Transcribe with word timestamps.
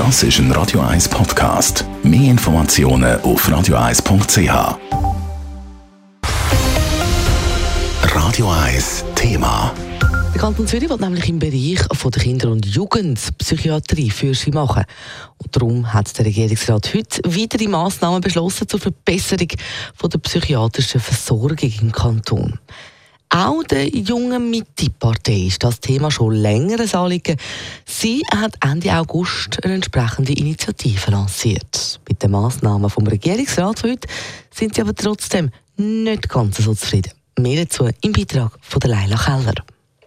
Das 0.00 0.22
ist 0.22 0.38
ein 0.38 0.50
Radio 0.52 0.80
1 0.80 1.10
Podcast. 1.10 1.84
Mehr 2.02 2.30
Informationen 2.30 3.20
auf 3.20 3.46
radio1.ch. 3.46 4.78
Radio 8.14 8.50
1 8.50 9.04
Thema. 9.14 9.74
Der 10.32 10.40
Kanton 10.40 10.66
Zürich 10.66 10.88
will 10.88 10.96
nämlich 10.96 11.28
im 11.28 11.38
Bereich 11.38 11.80
von 11.92 12.10
der 12.12 12.22
Kinder- 12.22 12.50
und 12.50 12.64
Jugendpsychiatrie 12.64 14.08
für 14.08 14.32
sie 14.32 14.52
machen. 14.52 14.84
Und 15.36 15.54
darum 15.54 15.92
hat 15.92 16.16
der 16.16 16.24
Regierungsrat 16.24 16.94
heute 16.94 17.20
weitere 17.26 17.68
Massnahmen 17.68 18.22
beschlossen 18.22 18.68
zur 18.68 18.80
Verbesserung 18.80 19.48
von 19.94 20.08
der 20.08 20.18
psychiatrischen 20.20 21.02
Versorgung 21.02 21.70
im 21.82 21.92
Kanton. 21.92 22.58
Auch 23.32 23.62
der 23.62 23.86
jungen 23.88 24.50
Mitte-Partei 24.50 25.46
ist 25.46 25.62
das 25.62 25.78
Thema 25.78 26.10
schon 26.10 26.34
länger 26.34 26.80
ein 26.80 26.92
Anliegen. 26.92 27.36
Sie 27.86 28.22
hat 28.34 28.56
Ende 28.60 28.92
August 28.92 29.64
eine 29.64 29.74
entsprechende 29.74 30.32
Initiative 30.32 31.12
lanciert. 31.12 32.00
Mit 32.08 32.20
den 32.24 32.32
Massnahmen 32.32 32.90
vom 32.90 33.06
Regierungsrat 33.06 33.84
heute 33.84 34.08
sind 34.52 34.74
sie 34.74 34.80
aber 34.80 34.96
trotzdem 34.96 35.50
nicht 35.76 36.28
ganz 36.28 36.56
so 36.56 36.74
zufrieden. 36.74 37.12
Mehr 37.38 37.64
dazu 37.64 37.88
im 38.00 38.12
Beitrag 38.12 38.58
von 38.62 38.80
Leila 38.84 39.16
Keller. 39.16 39.54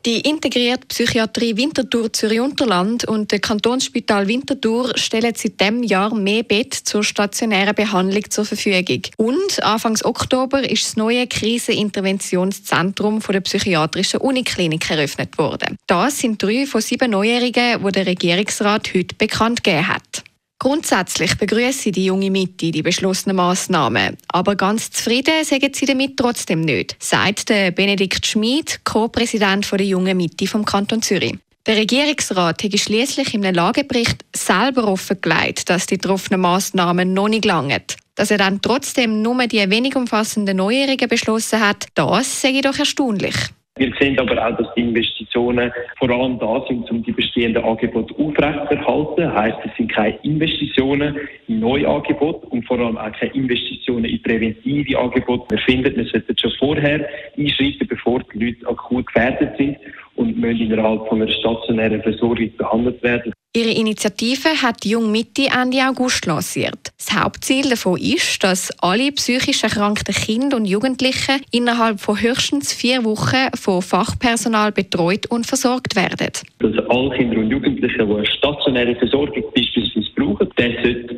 Die 0.05 0.19
integrierte 0.19 0.85
Psychiatrie 0.87 1.55
Winterthur 1.55 2.11
Zürich-Unterland 2.11 3.07
und 3.07 3.31
der 3.31 3.39
Kantonsspital 3.39 4.27
Winterthur 4.27 4.97
stellen 4.97 5.33
seit 5.33 5.61
diesem 5.61 5.81
Jahr 5.81 6.13
mehr 6.13 6.43
Bett 6.43 6.73
zur 6.73 7.05
stationären 7.05 7.73
Behandlung 7.73 8.29
zur 8.29 8.43
Verfügung. 8.43 9.01
Und 9.15 9.63
Anfang 9.63 9.97
Oktober 10.03 10.69
ist 10.69 10.83
das 10.83 10.97
neue 10.97 11.25
Kriseninterventionszentrum 11.25 13.21
der 13.21 13.39
psychiatrischen 13.39 14.19
Uniklinik 14.19 14.91
eröffnet 14.91 15.37
worden. 15.37 15.77
Das 15.87 16.19
sind 16.19 16.43
drei 16.43 16.65
von 16.65 16.81
sieben 16.81 17.11
Neuerungen, 17.11 17.85
die 17.85 17.91
der 17.93 18.05
Regierungsrat 18.05 18.93
heute 18.93 19.15
bekannt 19.15 19.63
gegeben 19.63 19.87
hat. 19.87 20.23
Grundsätzlich 20.63 21.37
begrüße 21.37 21.91
die 21.91 22.05
junge 22.05 22.31
Mitte 22.31 22.71
die 22.71 22.81
beschlossenen 22.81 23.35
Massnahmen, 23.35 24.15
aber 24.29 24.55
ganz 24.55 24.91
zufrieden 24.91 25.43
sagen 25.43 25.73
sie 25.73 25.85
damit 25.85 26.15
trotzdem 26.15 26.61
nicht, 26.61 26.95
sagt 26.99 27.49
der 27.49 27.71
Benedikt 27.71 28.25
Schmid, 28.25 28.79
Co-Präsident 28.85 29.69
der 29.69 29.85
jungen 29.85 30.15
Mitte 30.15 30.47
vom 30.47 30.63
Kanton 30.63 31.01
Zürich. 31.01 31.35
Der 31.65 31.75
Regierungsrat 31.75 32.63
hat 32.63 32.79
schließlich 32.79 33.33
in 33.33 33.45
einem 33.45 33.55
Lagebericht 33.55 34.23
selber 34.33 34.87
offengelegt, 34.87 35.69
dass 35.69 35.85
die 35.85 35.97
getroffenen 35.97 36.39
Massnahmen 36.39 37.13
noch 37.13 37.27
nicht 37.27 37.43
langen. 37.43 37.83
Dass 38.15 38.31
er 38.31 38.37
dann 38.37 38.61
trotzdem 38.61 39.21
nur 39.21 39.45
die 39.47 39.69
wenig 39.69 39.97
umfassenden 39.97 40.55
Neuerungen 40.55 41.09
beschlossen 41.09 41.59
hat, 41.59 41.87
das 41.93 42.39
sage 42.39 42.55
ich 42.55 42.61
doch 42.61 42.79
erstaunlich. 42.79 43.35
Wir 43.75 43.91
sehen 43.99 44.19
aber 44.19 44.37
auch, 44.37 44.55
dass 44.55 44.71
die 44.75 44.81
Investitionen 44.81 45.71
vor 45.97 46.09
allem 46.11 46.37
da 46.37 46.63
sind, 46.67 46.89
um 46.91 47.01
die 47.01 47.11
bestehenden 47.11 47.63
Angebote 47.63 48.13
aufrechtzuerhalten. 48.19 49.33
Heißt, 49.33 49.57
es 49.65 49.75
sind 49.75 49.91
keine 49.91 50.15
Investitionen 50.17 51.17
in 51.47 51.59
neue 51.59 51.87
Angebote 51.87 52.45
und 52.47 52.67
vor 52.67 52.77
allem 52.79 52.99
auch 52.99 53.11
keine 53.13 53.33
Investitionen 53.33 54.05
in 54.05 54.21
präventive 54.21 54.99
Angebote. 54.99 55.45
Wir 55.49 55.57
finden, 55.57 55.95
wir 55.95 56.05
sollten 56.05 56.37
schon 56.37 56.51
vorher 56.59 57.09
einschreiten, 57.35 57.87
bevor 57.87 58.21
die 58.31 58.45
Leute 58.45 58.67
akut 58.67 59.07
gefährdet 59.07 59.57
sind 59.57 59.77
und 60.17 60.37
müssen 60.37 60.71
innerhalb 60.71 61.07
von 61.07 61.23
einer 61.23 61.31
stationären 61.31 62.03
Versorgung 62.03 62.55
behandelt 62.55 63.01
werden. 63.01 63.33
Ihre 63.55 63.69
Initiative 63.69 64.49
hat 64.63 64.83
die 64.83 64.89
Jung 64.89 65.11
Mitte 65.11 65.43
Ende 65.43 65.77
August 65.87 66.25
lanciert. 66.25 66.91
Das 66.97 67.13
Hauptziel 67.13 67.69
davon 67.69 67.99
ist, 67.99 68.43
dass 68.43 68.71
alle 68.81 69.11
psychisch 69.11 69.61
erkrankten 69.61 70.15
Kinder 70.15 70.57
und 70.57 70.65
Jugendlichen 70.65 71.39
innerhalb 71.51 71.99
von 71.99 72.19
höchstens 72.19 72.73
vier 72.73 73.03
Wochen 73.03 73.55
von 73.55 73.83
Fachpersonal 73.83 74.71
betreut 74.71 75.27
und 75.27 75.45
versorgt 75.45 75.95
werden. 75.95 76.31
Dass 76.57 76.89
alle 76.89 77.15
Kinder 77.15 77.37
und 77.37 77.51
Jugendlichen, 77.51 78.07
die 78.07 78.13
eine 78.15 78.25
stationäre 78.25 78.95
Versorgung 78.95 79.43
beispielsweise 79.55 80.09
brauchen, 80.15 80.49
das 80.55 80.73
sollte 80.83 81.13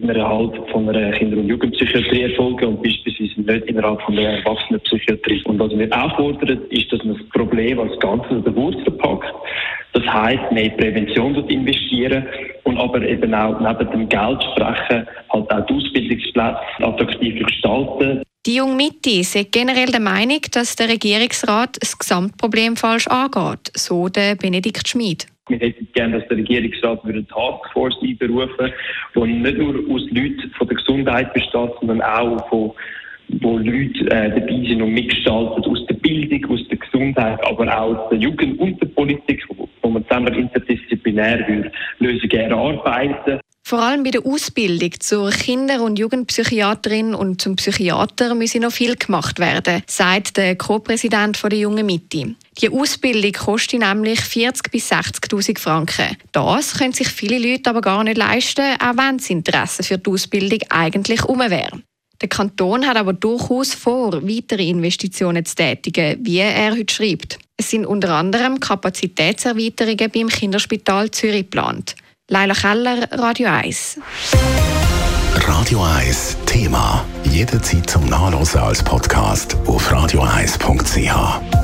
innerhalb 0.00 0.70
von 0.70 0.88
einer 0.88 1.12
Kinder- 1.12 1.36
und 1.36 1.48
Jugendpsychiatrie 1.48 2.22
erfolgen 2.22 2.64
und 2.64 2.82
beispielsweise 2.82 3.42
nicht 3.42 3.66
innerhalb 3.66 4.00
von 4.00 4.16
einer 4.16 4.38
Erwachsenenpsychiatrie. 4.38 5.42
Und 5.44 5.58
was 5.58 5.70
wir 5.76 5.92
auch 5.92 6.16
fordern, 6.16 6.62
ist, 6.70 6.90
dass 6.90 7.04
man 7.04 7.18
das 7.18 7.28
Problem 7.28 7.78
als 7.78 7.98
Ganzes 8.00 8.30
an 8.30 8.42
der 8.42 8.56
Wurzel 8.56 8.90
packt 8.92 9.34
das 9.94 10.04
heisst, 10.06 10.52
mehr 10.52 10.64
in 10.64 10.76
Prävention 10.76 11.34
investieren 11.48 12.26
und 12.64 12.78
aber 12.78 13.00
eben 13.02 13.32
auch 13.32 13.58
neben 13.60 13.90
dem 13.90 14.08
Geld 14.08 14.42
sprechen, 14.52 15.06
halt 15.30 15.50
auch 15.50 15.66
die 15.66 15.74
Ausbildungsplätze 15.74 16.58
attraktiver 16.80 17.44
gestalten. 17.44 18.22
Die 18.46 18.56
junge 18.56 18.74
Mitte 18.74 19.10
ist 19.10 19.38
generell 19.52 19.86
der 19.86 20.00
Meinung, 20.00 20.40
dass 20.52 20.76
der 20.76 20.90
Regierungsrat 20.90 21.78
das 21.80 21.98
Gesamtproblem 21.98 22.76
falsch 22.76 23.06
angeht, 23.06 23.70
so 23.74 24.08
der 24.08 24.34
Benedikt 24.34 24.86
Schmid. 24.86 25.26
Wir 25.48 25.58
hätten 25.58 25.88
gerne, 25.94 26.18
dass 26.18 26.28
der 26.28 26.38
Regierungsrat 26.38 27.04
eine 27.04 27.26
Taskforce 27.26 27.96
einberufen 28.02 28.72
die 29.14 29.20
nicht 29.20 29.58
nur 29.58 29.74
aus 29.94 30.02
Leuten 30.10 30.50
von 30.58 30.68
der 30.68 30.76
Gesundheit 30.76 31.32
besteht, 31.32 31.70
sondern 31.80 32.02
auch 32.02 32.48
von 32.48 32.72
wo 33.40 33.58
Leute 33.58 34.04
äh, 34.10 34.28
dabei 34.28 34.64
sind 34.68 34.82
und 34.82 34.92
mitgestalten 34.92 35.64
aus 35.64 35.86
der 35.86 35.94
Bildung, 35.94 36.52
aus 36.52 36.68
der 36.68 36.78
Gesundheit, 36.78 37.38
aber 37.46 37.66
auch 37.66 37.96
aus 37.96 38.10
der 38.10 38.18
Jugend 38.18 38.58
und 38.60 38.80
der 38.82 38.86
Politik, 38.88 39.42
wo 39.84 39.90
man 39.90 40.04
zusammen 40.04 40.34
interdisziplinär 40.34 41.70
Lösungen 41.98 42.40
erarbeiten 42.40 43.40
vor 43.66 43.78
allem 43.78 44.02
bei 44.02 44.10
der 44.10 44.26
Ausbildung 44.26 44.90
zur 45.00 45.30
Kinder- 45.30 45.82
und 45.82 45.98
Jugendpsychiaterin 45.98 47.14
und 47.14 47.40
zum 47.40 47.56
Psychiater 47.56 48.34
müsse 48.34 48.60
noch 48.60 48.72
viel 48.72 48.94
gemacht 48.94 49.38
werden, 49.38 49.82
sagt 49.86 50.36
der 50.36 50.56
Co-Präsident 50.56 51.42
der 51.42 51.58
Jungen 51.58 51.86
Mitte. 51.86 52.34
Die 52.60 52.68
Ausbildung 52.68 53.32
kostet 53.32 53.80
nämlich 53.80 54.20
40.000 54.20 54.70
bis 54.70 54.92
60.000 54.92 55.58
Franken. 55.58 56.14
Das 56.32 56.76
können 56.76 56.92
sich 56.92 57.08
viele 57.08 57.38
Leute 57.38 57.70
aber 57.70 57.80
gar 57.80 58.04
nicht 58.04 58.18
leisten, 58.18 58.76
auch 58.78 58.98
wenn 58.98 59.16
das 59.16 59.30
Interesse 59.30 59.82
für 59.82 59.96
die 59.96 60.10
Ausbildung 60.10 60.60
eigentlich 60.68 61.24
um 61.24 61.38
wäre. 61.38 61.80
Der 62.24 62.30
Kanton 62.30 62.86
hat 62.86 62.96
aber 62.96 63.12
durchaus 63.12 63.74
vor, 63.74 64.14
weitere 64.22 64.66
Investitionen 64.66 65.44
zu 65.44 65.56
tätigen, 65.56 66.24
wie 66.24 66.38
er 66.38 66.72
heute 66.72 66.94
schreibt. 66.94 67.38
Es 67.58 67.68
sind 67.68 67.84
unter 67.84 68.14
anderem 68.14 68.60
Kapazitätserweiterungen 68.60 70.10
beim 70.10 70.28
Kinderspital 70.28 71.10
Zürich 71.10 71.42
geplant. 71.42 71.94
Leila 72.28 72.54
Keller, 72.54 73.06
Radio 73.12 73.50
1. 73.50 74.00
Radio 75.34 75.84
1 75.84 76.38
Thema. 76.46 77.04
Jederzeit 77.24 77.90
zum 77.90 78.06
Nachlesen 78.06 78.60
als 78.60 78.82
Podcast 78.82 79.58
auf 79.66 79.92
radio1.ch. 79.92 81.63